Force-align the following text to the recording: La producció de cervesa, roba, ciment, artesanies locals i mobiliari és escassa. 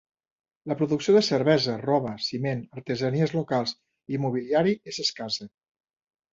La 0.69 0.77
producció 0.79 1.13
de 1.15 1.21
cervesa, 1.27 1.75
roba, 1.83 2.15
ciment, 2.29 2.65
artesanies 2.81 3.37
locals 3.37 3.77
i 4.17 4.23
mobiliari 4.27 4.77
és 4.93 5.03
escassa. 5.09 5.51